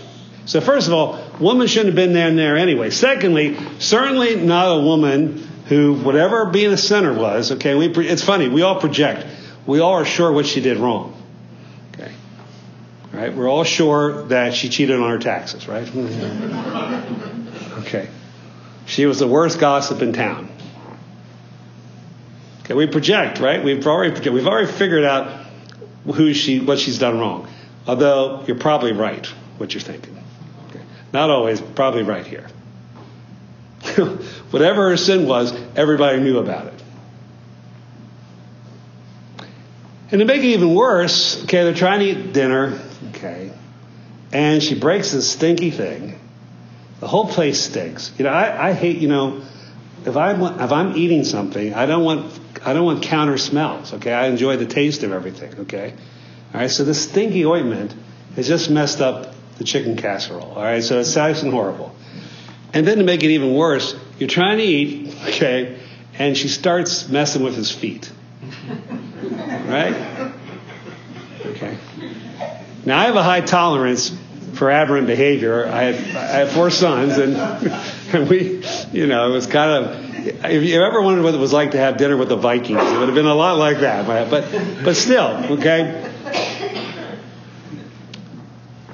So, 0.46 0.62
first 0.62 0.88
of 0.88 0.94
all, 0.94 1.20
woman 1.40 1.68
shouldn't 1.68 1.90
have 1.90 1.96
been 1.96 2.14
there 2.14 2.28
and 2.28 2.38
there 2.38 2.58
anyway. 2.58 2.90
Secondly, 2.90 3.58
certainly 3.78 4.36
not 4.36 4.80
a 4.80 4.82
woman 4.82 5.48
who, 5.68 5.94
whatever 5.94 6.46
being 6.46 6.72
a 6.72 6.78
sinner 6.78 7.14
was, 7.14 7.52
okay, 7.52 7.76
we, 7.76 7.88
it's 8.08 8.24
funny, 8.24 8.50
we 8.50 8.64
all 8.64 8.80
project. 8.80 9.28
We 9.68 9.80
all 9.80 9.94
are 9.94 10.06
sure 10.06 10.32
what 10.32 10.48
she 10.48 10.62
did 10.62 10.78
wrong. 10.78 11.22
Okay. 11.94 12.12
All 13.14 13.20
right, 13.20 13.36
we're 13.36 13.48
all 13.48 13.64
sure 13.64 14.24
that 14.30 14.56
she 14.56 14.70
cheated 14.70 15.00
on 15.00 15.08
her 15.12 15.20
taxes, 15.20 15.68
right? 15.68 15.88
okay. 17.86 18.10
She 18.90 19.06
was 19.06 19.20
the 19.20 19.28
worst 19.28 19.60
gossip 19.60 20.02
in 20.02 20.14
town. 20.14 20.50
Okay, 22.62 22.74
we 22.74 22.88
project, 22.88 23.40
right? 23.40 23.64
We've 23.64 23.86
already 23.86 24.28
we've 24.32 24.48
already 24.48 24.72
figured 24.72 25.04
out 25.04 25.46
who 26.06 26.34
she 26.34 26.60
what 26.60 26.80
she's 26.80 26.98
done 26.98 27.20
wrong. 27.20 27.48
Although 27.86 28.44
you're 28.48 28.58
probably 28.58 28.94
right 28.94 29.24
what 29.60 29.76
you're 29.76 29.82
thinking. 29.82 30.18
Okay. 30.70 30.82
Not 31.14 31.30
always, 31.30 31.62
probably 31.62 32.02
right 32.02 32.26
here. 32.26 32.48
Whatever 34.50 34.90
her 34.90 34.98
sin 34.98 35.28
was, 35.28 35.54
everybody 35.76 36.20
knew 36.20 36.40
about 36.40 36.66
it. 36.66 36.84
And 40.12 40.18
to 40.18 40.26
make 40.26 40.40
it 40.40 40.46
even 40.46 40.74
worse, 40.74 41.44
okay, 41.44 41.64
they're 41.64 41.76
trying 41.76 42.00
to 42.00 42.06
eat 42.06 42.34
dinner, 42.34 42.82
okay, 43.10 43.52
and 44.32 44.64
she 44.64 44.74
breaks 44.74 45.12
this 45.12 45.32
stinky 45.32 45.70
thing. 45.70 46.20
The 47.00 47.08
whole 47.08 47.28
place 47.28 47.62
stinks. 47.62 48.12
You 48.18 48.26
know, 48.26 48.32
I, 48.32 48.70
I 48.70 48.74
hate, 48.74 48.98
you 48.98 49.08
know, 49.08 49.42
if 50.06 50.16
I'm 50.16 50.42
if 50.42 50.72
I'm 50.72 50.96
eating 50.96 51.24
something, 51.24 51.74
I 51.74 51.86
don't 51.86 52.04
want 52.04 52.40
I 52.66 52.74
don't 52.74 52.86
want 52.86 53.04
counter 53.04 53.38
smells. 53.38 53.94
Okay, 53.94 54.14
I 54.14 54.28
enjoy 54.28 54.58
the 54.58 54.66
taste 54.66 55.04
of 55.04 55.12
everything. 55.12 55.60
Okay, 55.62 55.94
all 56.54 56.62
right. 56.62 56.70
So 56.70 56.84
this 56.84 57.04
stinky 57.04 57.46
ointment 57.46 57.94
has 58.36 58.48
just 58.48 58.70
messed 58.70 59.02
up 59.02 59.34
the 59.58 59.64
chicken 59.64 59.98
casserole. 59.98 60.54
All 60.54 60.64
right, 60.64 60.84
so 60.84 61.00
it's 61.00 61.16
and 61.16 61.52
horrible. 61.52 61.96
And 62.74 62.86
then 62.88 63.00
to 63.00 63.04
make 63.04 63.24
it 63.24 63.32
even 63.32 63.54
worse, 63.56 63.96
you're 64.20 64.30
trying 64.30 64.58
to 64.58 64.64
eat, 64.64 65.16
okay, 65.30 65.80
and 66.18 66.38
she 66.38 66.48
starts 66.48 67.08
messing 67.10 67.44
with 67.44 67.56
his 67.56 67.72
feet. 67.72 68.12
Right? 69.70 70.34
Okay. 71.46 71.78
Now 72.86 73.00
I 73.00 73.06
have 73.06 73.16
a 73.16 73.24
high 73.24 73.42
tolerance 73.42 74.16
for 74.60 74.70
aberrant 74.70 75.08
behavior. 75.08 75.66
I 75.66 75.84
have, 75.84 76.50
I 76.50 76.54
four 76.54 76.70
sons, 76.70 77.18
and, 77.18 77.38
and 78.14 78.30
we, 78.30 78.62
you 78.92 79.08
know, 79.08 79.30
it 79.30 79.34
was 79.34 79.48
kind 79.48 79.86
of. 79.86 80.10
If 80.46 80.64
you 80.64 80.84
ever 80.84 81.02
wondered 81.02 81.24
what 81.24 81.34
it 81.34 81.40
was 81.40 81.54
like 81.54 81.72
to 81.72 81.78
have 81.78 81.96
dinner 81.96 82.18
with 82.18 82.28
the 82.28 82.36
Vikings, 82.36 82.82
it 82.82 83.00
would 83.00 83.08
have 83.08 83.16
been 83.16 83.26
a 83.26 83.34
lot 83.34 83.58
like 83.58 83.80
that. 83.80 84.06
But, 84.30 84.52
but 84.84 84.98
still, 84.98 85.54
okay. 85.54 86.12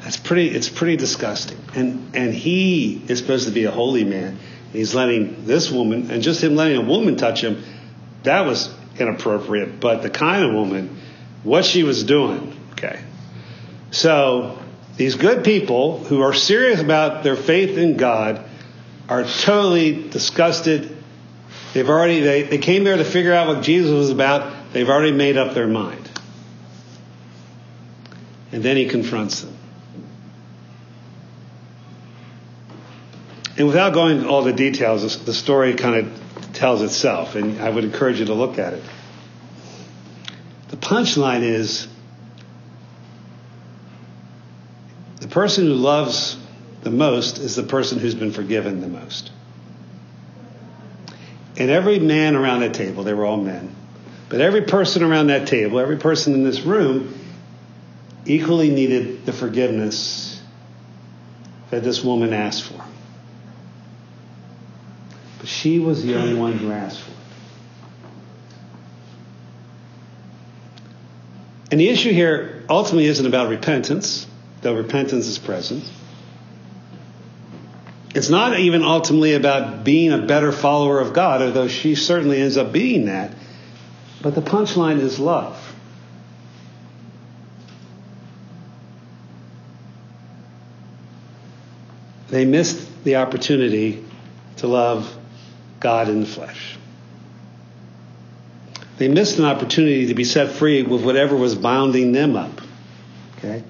That's 0.01 0.17
pretty. 0.17 0.49
It's 0.49 0.69
pretty 0.69 0.97
disgusting. 0.97 1.57
And 1.73 2.15
and 2.15 2.31
he 2.31 3.01
is 3.07 3.17
supposed 3.17 3.47
to 3.47 3.51
be 3.51 3.63
a 3.63 3.71
holy 3.71 4.03
man. 4.03 4.37
He's 4.71 4.93
letting 4.93 5.45
this 5.45 5.71
woman, 5.71 6.11
and 6.11 6.21
just 6.21 6.43
him 6.43 6.55
letting 6.55 6.77
a 6.77 6.85
woman 6.85 7.15
touch 7.15 7.43
him, 7.43 7.63
that 8.21 8.45
was 8.45 8.71
inappropriate. 8.99 9.79
But 9.79 10.03
the 10.03 10.11
kind 10.11 10.45
of 10.45 10.53
woman, 10.53 11.01
what 11.41 11.65
she 11.65 11.81
was 11.81 12.03
doing, 12.03 12.55
okay. 12.73 12.99
So 13.89 14.59
these 14.97 15.15
good 15.15 15.43
people 15.43 15.99
who 16.03 16.21
are 16.21 16.33
serious 16.33 16.79
about 16.79 17.23
their 17.23 17.35
faith 17.35 17.77
in 17.77 17.97
God 17.97 18.43
are 19.09 19.23
totally 19.23 20.09
disgusted. 20.09 20.95
They've 21.73 21.89
already 21.89 22.21
they, 22.21 22.43
they 22.43 22.57
came 22.57 22.83
there 22.83 22.97
to 22.97 23.03
figure 23.03 23.33
out 23.33 23.47
what 23.47 23.63
Jesus 23.63 23.91
was 23.91 24.09
about. 24.09 24.73
They've 24.73 24.89
already 24.89 25.11
made 25.11 25.37
up 25.37 25.53
their 25.53 25.67
mind. 25.67 26.09
And 28.51 28.63
then 28.63 28.77
he 28.77 28.87
confronts 28.87 29.41
them. 29.41 29.55
And 33.57 33.67
without 33.67 33.93
going 33.93 34.17
into 34.17 34.29
all 34.29 34.43
the 34.43 34.53
details, 34.53 35.23
the 35.23 35.33
story 35.33 35.75
kind 35.75 36.07
of 36.07 36.53
tells 36.53 36.81
itself, 36.81 37.35
and 37.35 37.59
I 37.61 37.69
would 37.69 37.83
encourage 37.83 38.19
you 38.19 38.25
to 38.25 38.33
look 38.33 38.59
at 38.59 38.73
it. 38.73 38.83
The 40.69 40.77
punchline 40.77 41.41
is 41.41 41.87
the 45.21 45.24
person 45.35 45.65
who 45.65 45.73
loves 45.73 46.37
the 46.83 46.89
most 46.89 47.39
is 47.39 47.57
the 47.57 47.63
person 47.63 47.99
who's 47.99 48.15
been 48.15 48.31
forgiven 48.31 48.79
the 48.79 48.87
most. 48.87 49.33
And 51.57 51.69
every 51.69 51.99
man 51.99 52.37
around 52.37 52.61
that 52.61 52.73
table, 52.73 53.03
they 53.03 53.13
were 53.13 53.25
all 53.25 53.35
men, 53.35 53.75
but 54.29 54.39
every 54.39 54.61
person 54.61 55.03
around 55.03 55.27
that 55.27 55.45
table, 55.45 55.77
every 55.77 55.97
person 55.97 56.35
in 56.35 56.45
this 56.45 56.61
room, 56.61 57.19
equally 58.25 58.69
needed 58.69 59.25
the 59.25 59.33
forgiveness 59.33 60.41
that 61.69 61.83
this 61.83 62.01
woman 62.01 62.31
asked 62.31 62.63
for. 62.63 62.81
But 65.39 65.49
she 65.49 65.79
was 65.79 66.01
the 66.01 66.15
only 66.15 66.35
one 66.35 66.53
who 66.53 66.71
asked 66.71 67.01
for 67.01 67.11
it. 67.11 67.17
And 71.71 71.79
the 71.81 71.89
issue 71.89 72.13
here 72.13 72.63
ultimately 72.69 73.07
isn't 73.07 73.25
about 73.25 73.49
repentance, 73.49 74.27
though 74.65 74.73
repentance 74.73 75.27
is 75.27 75.37
present. 75.37 75.83
It's 78.15 78.29
not 78.29 78.57
even 78.57 78.81
ultimately 78.81 79.35
about 79.35 79.83
being 79.83 80.11
a 80.11 80.25
better 80.25 80.51
follower 80.51 80.99
of 80.99 81.13
God, 81.13 81.43
although 81.43 81.67
she 81.67 81.93
certainly 81.93 82.41
ends 82.41 82.57
up 82.57 82.71
being 82.71 83.05
that. 83.05 83.31
But 84.23 84.33
the 84.33 84.41
punchline 84.41 85.01
is 85.01 85.19
love. 85.19 85.55
They 92.29 92.45
missed 92.45 93.03
the 93.03 93.17
opportunity 93.17 94.03
to 94.57 94.67
love 94.67 95.15
God 95.79 96.09
in 96.09 96.21
the 96.21 96.25
flesh. 96.25 96.75
They 98.97 99.09
missed 99.09 99.37
an 99.37 99.45
opportunity 99.45 100.07
to 100.07 100.15
be 100.15 100.23
set 100.23 100.53
free 100.53 100.81
with 100.81 101.05
whatever 101.05 101.35
was 101.35 101.53
bounding 101.53 102.13
them 102.13 102.35
up. 102.35 102.61
Okay? 103.37 103.63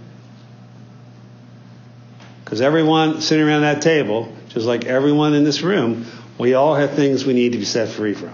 Because 2.55 2.61
everyone 2.61 3.19
sitting 3.19 3.45
around 3.45 3.63
that 3.63 3.81
table, 3.81 4.33
just 4.47 4.65
like 4.65 4.85
everyone 4.85 5.33
in 5.33 5.43
this 5.43 5.61
room, 5.61 6.05
we 6.37 6.53
all 6.53 6.73
have 6.73 6.93
things 6.93 7.25
we 7.25 7.33
need 7.33 7.51
to 7.51 7.57
be 7.57 7.65
set 7.65 7.89
free 7.89 8.13
from. 8.13 8.33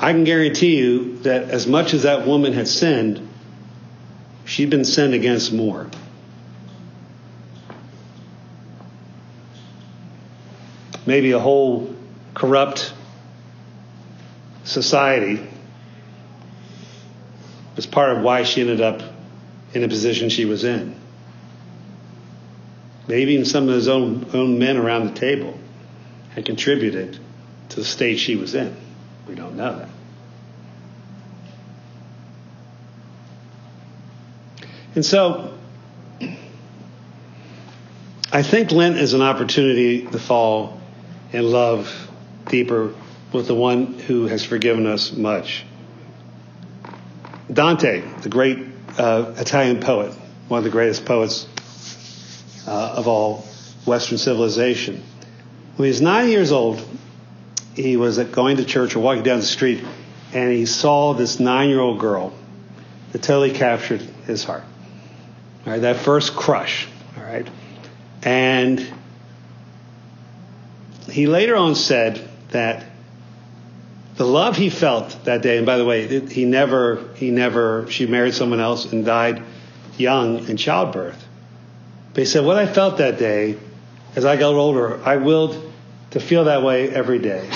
I 0.00 0.10
can 0.10 0.24
guarantee 0.24 0.76
you 0.76 1.18
that 1.18 1.48
as 1.48 1.68
much 1.68 1.94
as 1.94 2.02
that 2.02 2.26
woman 2.26 2.52
had 2.54 2.66
sinned, 2.66 3.28
she'd 4.46 4.68
been 4.68 4.84
sinned 4.84 5.14
against 5.14 5.52
more. 5.52 5.88
Maybe 11.06 11.30
a 11.30 11.38
whole 11.38 11.94
corrupt 12.34 12.92
society 14.64 15.46
was 17.76 17.86
part 17.86 18.16
of 18.16 18.24
why 18.24 18.42
she 18.42 18.60
ended 18.60 18.80
up 18.80 19.19
in 19.72 19.82
the 19.82 19.88
position 19.88 20.28
she 20.28 20.44
was 20.44 20.64
in. 20.64 20.94
Maybe 23.06 23.32
even 23.32 23.44
some 23.44 23.68
of 23.68 23.74
his 23.74 23.88
own, 23.88 24.30
own 24.32 24.58
men 24.58 24.76
around 24.76 25.06
the 25.06 25.18
table 25.18 25.58
had 26.34 26.44
contributed 26.44 27.18
to 27.70 27.76
the 27.76 27.84
state 27.84 28.18
she 28.18 28.36
was 28.36 28.54
in. 28.54 28.76
We 29.28 29.34
don't 29.34 29.56
know 29.56 29.78
that. 29.78 29.88
And 34.94 35.04
so, 35.04 35.54
I 38.32 38.42
think 38.42 38.72
Lent 38.72 38.96
is 38.96 39.14
an 39.14 39.22
opportunity 39.22 40.06
to 40.06 40.18
fall 40.18 40.80
in 41.32 41.44
love 41.50 42.08
deeper 42.46 42.94
with 43.32 43.46
the 43.46 43.54
one 43.54 43.98
who 44.00 44.26
has 44.26 44.44
forgiven 44.44 44.86
us 44.86 45.12
much. 45.12 45.64
Dante, 47.52 48.02
the 48.22 48.28
great 48.28 48.58
uh, 48.98 49.34
Italian 49.38 49.80
poet, 49.80 50.12
one 50.48 50.58
of 50.58 50.64
the 50.64 50.70
greatest 50.70 51.04
poets 51.04 51.46
uh, 52.66 52.94
of 52.96 53.08
all 53.08 53.46
Western 53.86 54.18
civilization. 54.18 55.02
When 55.76 55.86
he 55.86 55.90
was 55.90 56.00
nine 56.00 56.28
years 56.28 56.52
old, 56.52 56.86
he 57.74 57.96
was 57.96 58.18
going 58.18 58.58
to 58.58 58.64
church 58.64 58.96
or 58.96 59.00
walking 59.00 59.22
down 59.22 59.38
the 59.38 59.46
street, 59.46 59.84
and 60.32 60.52
he 60.52 60.66
saw 60.66 61.14
this 61.14 61.40
nine-year-old 61.40 61.98
girl 61.98 62.32
that 63.12 63.22
totally 63.22 63.52
captured 63.52 64.00
his 64.26 64.44
heart. 64.44 64.64
All 65.66 65.72
right, 65.72 65.82
that 65.82 65.96
first 65.96 66.34
crush. 66.34 66.88
All 67.16 67.24
right, 67.24 67.48
and 68.22 68.86
he 71.10 71.26
later 71.26 71.56
on 71.56 71.74
said 71.74 72.28
that 72.50 72.84
the 74.20 74.26
love 74.26 74.54
he 74.54 74.68
felt 74.68 75.24
that 75.24 75.40
day, 75.40 75.56
and 75.56 75.64
by 75.64 75.78
the 75.78 75.84
way, 75.86 76.20
he 76.28 76.44
never, 76.44 77.08
he 77.14 77.30
never, 77.30 77.90
she 77.90 78.04
married 78.04 78.34
someone 78.34 78.60
else 78.60 78.92
and 78.92 79.02
died 79.02 79.42
young 79.96 80.46
in 80.46 80.58
childbirth. 80.58 81.26
But 82.12 82.18
he 82.18 82.26
said, 82.26 82.44
what 82.44 82.58
I 82.58 82.66
felt 82.66 82.98
that 82.98 83.18
day, 83.18 83.56
as 84.14 84.26
I 84.26 84.36
got 84.36 84.52
older, 84.52 85.02
I 85.06 85.16
willed 85.16 85.72
to 86.10 86.20
feel 86.20 86.44
that 86.44 86.62
way 86.62 86.90
every 86.90 87.18
day. 87.18 87.48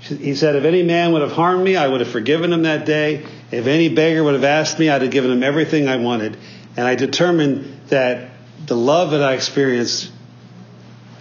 He 0.00 0.34
said, 0.34 0.56
if 0.56 0.64
any 0.64 0.82
man 0.82 1.12
would 1.12 1.22
have 1.22 1.30
harmed 1.30 1.62
me, 1.62 1.76
I 1.76 1.86
would 1.86 2.00
have 2.00 2.10
forgiven 2.10 2.52
him 2.52 2.62
that 2.62 2.84
day. 2.84 3.24
If 3.52 3.68
any 3.68 3.90
beggar 3.90 4.24
would 4.24 4.34
have 4.34 4.42
asked 4.42 4.80
me, 4.80 4.90
I'd 4.90 5.02
have 5.02 5.12
given 5.12 5.30
him 5.30 5.44
everything 5.44 5.86
I 5.86 5.98
wanted. 5.98 6.36
And 6.76 6.84
I 6.84 6.96
determined 6.96 7.80
that 7.90 8.30
the 8.66 8.76
love 8.76 9.12
that 9.12 9.22
I 9.22 9.34
experienced 9.34 10.10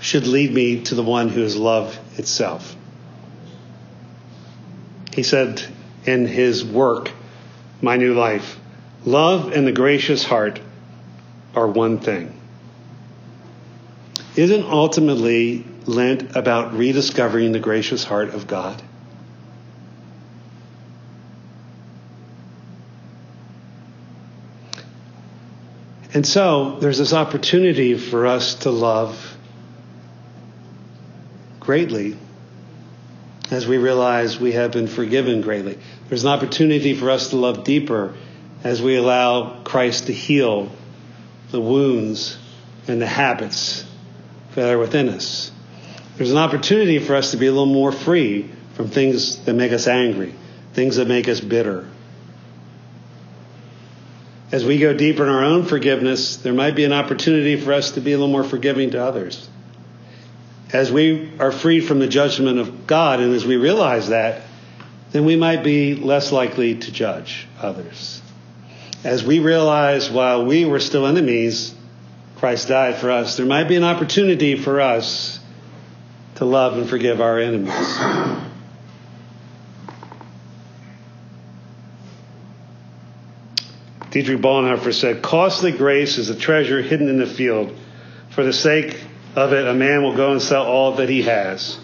should 0.01 0.25
lead 0.25 0.51
me 0.51 0.81
to 0.85 0.95
the 0.95 1.03
one 1.03 1.29
who 1.29 1.43
is 1.43 1.55
love 1.55 1.99
itself. 2.17 2.76
He 5.17 5.23
said 5.23 5.63
in 6.05 6.27
his 6.27 6.63
work, 6.63 7.09
My 7.81 7.97
New 7.97 8.13
Life, 8.13 8.59
love 9.03 9.51
and 9.51 9.65
the 9.65 9.71
gracious 9.71 10.23
heart 10.23 10.59
are 11.55 11.67
one 11.67 11.97
thing. 11.97 12.39
Isn't 14.35 14.63
ultimately 14.63 15.65
Lent 15.87 16.35
about 16.35 16.77
rediscovering 16.77 17.51
the 17.51 17.59
gracious 17.59 18.03
heart 18.03 18.35
of 18.35 18.45
God? 18.45 18.79
And 26.13 26.27
so 26.27 26.77
there's 26.79 26.99
this 26.99 27.13
opportunity 27.13 27.97
for 27.97 28.27
us 28.27 28.53
to 28.53 28.69
love 28.69 29.35
greatly 31.59 32.19
as 33.51 33.65
we 33.65 33.77
realize 33.77 34.39
we 34.39 34.53
have 34.53 34.71
been 34.71 34.87
forgiven 34.87 35.41
greatly. 35.41 35.77
There's 36.09 36.23
an 36.23 36.29
opportunity 36.29 36.93
for 36.93 37.09
us 37.09 37.29
to 37.29 37.37
love 37.37 37.63
deeper 37.63 38.15
as 38.63 38.81
we 38.81 38.97
allow 38.97 39.63
Christ 39.63 40.07
to 40.07 40.13
heal 40.13 40.71
the 41.51 41.61
wounds 41.61 42.37
and 42.87 43.01
the 43.01 43.07
habits 43.07 43.85
that 44.55 44.73
are 44.73 44.77
within 44.77 45.09
us. 45.09 45.51
There's 46.17 46.31
an 46.31 46.37
opportunity 46.37 46.99
for 46.99 47.15
us 47.15 47.31
to 47.31 47.37
be 47.37 47.47
a 47.47 47.51
little 47.51 47.67
more 47.67 47.91
free 47.91 48.51
from 48.73 48.89
things 48.89 49.37
that 49.45 49.53
make 49.53 49.71
us 49.71 49.87
angry, 49.87 50.33
things 50.73 50.97
that 50.97 51.07
make 51.07 51.27
us 51.29 51.39
bitter. 51.39 51.87
As 54.51 54.65
we 54.65 54.79
go 54.79 54.93
deeper 54.93 55.23
in 55.23 55.29
our 55.29 55.43
own 55.43 55.65
forgiveness, 55.65 56.37
there 56.37 56.53
might 56.53 56.75
be 56.75 56.85
an 56.85 56.93
opportunity 56.93 57.57
for 57.57 57.73
us 57.73 57.91
to 57.91 58.01
be 58.01 58.13
a 58.13 58.17
little 58.17 58.31
more 58.31 58.43
forgiving 58.43 58.91
to 58.91 59.03
others 59.03 59.47
as 60.73 60.91
we 60.91 61.31
are 61.39 61.51
freed 61.51 61.81
from 61.81 61.99
the 61.99 62.07
judgment 62.07 62.59
of 62.59 62.87
God, 62.87 63.19
and 63.19 63.33
as 63.33 63.45
we 63.45 63.57
realize 63.57 64.09
that, 64.09 64.41
then 65.11 65.25
we 65.25 65.35
might 65.35 65.63
be 65.63 65.95
less 65.95 66.31
likely 66.31 66.75
to 66.75 66.91
judge 66.91 67.47
others. 67.59 68.21
As 69.03 69.23
we 69.23 69.39
realize 69.39 70.09
while 70.09 70.45
we 70.45 70.65
were 70.65 70.79
still 70.79 71.05
enemies, 71.07 71.73
Christ 72.37 72.67
died 72.67 72.97
for 72.97 73.09
us, 73.09 73.37
there 73.37 73.45
might 73.45 73.67
be 73.67 73.75
an 73.75 73.83
opportunity 73.83 74.55
for 74.55 74.81
us 74.81 75.39
to 76.35 76.45
love 76.45 76.77
and 76.77 76.89
forgive 76.89 77.21
our 77.21 77.39
enemies. 77.39 77.97
Dietrich 84.11 84.39
Bonhoeffer 84.39 84.93
said, 84.93 85.21
Costly 85.21 85.71
grace 85.71 86.17
is 86.17 86.29
a 86.29 86.35
treasure 86.35 86.81
hidden 86.81 87.07
in 87.07 87.17
the 87.17 87.25
field. 87.25 87.75
For 88.29 88.43
the 88.43 88.53
sake 88.53 88.99
of 89.37 89.53
it, 89.53 89.67
a 89.67 89.73
man 89.73 90.01
will 90.01 90.15
go 90.15 90.31
and 90.31 90.41
sell 90.41 90.65
all 90.65 90.93
that 90.95 91.09
he 91.09 91.21
has. 91.21 91.79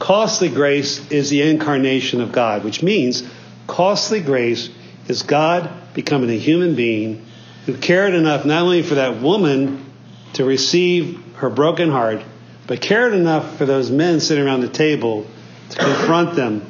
Costly 0.00 0.48
grace 0.48 1.08
is 1.10 1.30
the 1.30 1.42
incarnation 1.42 2.20
of 2.20 2.32
God, 2.32 2.64
which 2.64 2.82
means 2.82 3.22
costly 3.68 4.20
grace 4.20 4.68
is 5.06 5.22
God 5.22 5.70
becoming 5.94 6.30
a 6.30 6.38
human 6.38 6.74
being 6.74 7.24
who 7.64 7.76
cared 7.76 8.12
enough 8.12 8.44
not 8.44 8.62
only 8.62 8.82
for 8.82 8.96
that 8.96 9.20
woman 9.20 9.88
to 10.32 10.44
receive 10.44 11.22
her 11.36 11.48
broken 11.48 11.90
heart, 11.90 12.22
but 12.66 12.80
cared 12.80 13.14
enough 13.14 13.56
for 13.56 13.64
those 13.64 13.90
men 13.90 14.18
sitting 14.18 14.44
around 14.44 14.60
the 14.60 14.68
table 14.68 15.26
to 15.70 15.78
confront 15.78 16.34
them 16.34 16.68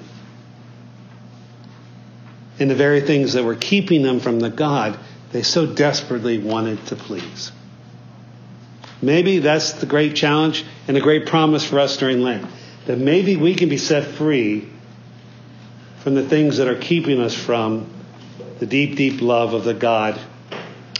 in 2.59 2.69
the 2.69 2.75
very 2.75 3.01
things 3.01 3.33
that 3.33 3.45
were 3.45 3.55
keeping 3.55 4.03
them 4.03 4.21
from 4.21 4.39
the 4.39 4.51
God 4.51 4.99
they 5.33 5.43
so 5.43 5.67
desperately 5.67 6.39
wanted 6.39 6.85
to 6.87 6.97
please. 6.97 7.53
Maybe 9.01 9.39
that's 9.39 9.73
the 9.73 9.87
great 9.87 10.17
challenge 10.17 10.65
and 10.87 10.97
the 10.97 11.01
great 11.01 11.27
promise 11.27 11.65
for 11.65 11.79
us 11.79 11.97
during 11.97 12.21
Lent. 12.21 12.47
That 12.87 12.99
maybe 12.99 13.37
we 13.37 13.55
can 13.55 13.69
be 13.69 13.79
set 13.79 14.05
free 14.05 14.69
from 16.01 16.15
the 16.15 16.23
things 16.23 16.57
that 16.57 16.69
are 16.69 16.77
keeping 16.77 17.21
us 17.21 17.35
from 17.35 17.89
the 18.59 18.67
deep, 18.67 18.97
deep 18.97 19.21
love 19.21 19.55
of 19.55 19.65
the 19.65 19.75
God 19.75 20.19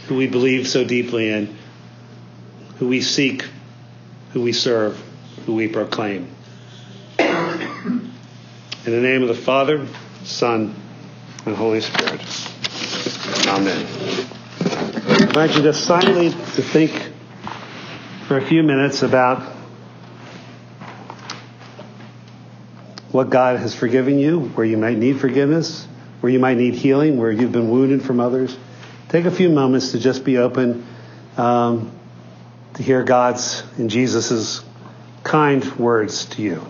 who 0.07 0.15
we 0.15 0.27
believe 0.27 0.67
so 0.67 0.83
deeply 0.83 1.29
in, 1.29 1.55
who 2.77 2.87
we 2.87 3.01
seek, 3.01 3.45
who 4.33 4.41
we 4.41 4.53
serve, 4.53 4.99
who 5.45 5.53
we 5.53 5.67
proclaim. 5.67 6.27
In 7.19 8.11
the 8.85 9.01
name 9.01 9.21
of 9.21 9.27
the 9.27 9.35
Father, 9.35 9.85
Son, 10.23 10.73
and 11.45 11.55
Holy 11.55 11.81
Spirit. 11.81 12.21
Amen. 13.47 13.85
I 14.61 15.23
invite 15.23 15.55
you 15.55 15.61
just 15.61 15.83
silently 15.83 16.29
to 16.29 16.61
think 16.61 17.08
for 18.29 18.37
a 18.37 18.45
few 18.45 18.61
minutes 18.61 19.01
about 19.01 19.41
what 23.11 23.31
God 23.31 23.57
has 23.57 23.73
forgiven 23.73 24.19
you, 24.19 24.39
where 24.39 24.67
you 24.67 24.77
might 24.77 24.99
need 24.99 25.19
forgiveness, 25.19 25.87
where 26.19 26.31
you 26.31 26.37
might 26.37 26.55
need 26.55 26.75
healing, 26.75 27.17
where 27.17 27.31
you've 27.31 27.51
been 27.51 27.71
wounded 27.71 28.03
from 28.03 28.19
others. 28.19 28.55
Take 29.07 29.25
a 29.25 29.31
few 29.31 29.49
moments 29.49 29.93
to 29.93 29.99
just 29.99 30.23
be 30.23 30.37
open 30.37 30.85
um, 31.37 31.91
to 32.75 32.83
hear 32.83 33.03
God's 33.03 33.63
and 33.79 33.89
Jesus' 33.89 34.63
kind 35.23 35.65
words 35.77 36.25
to 36.25 36.43
you. 36.43 36.63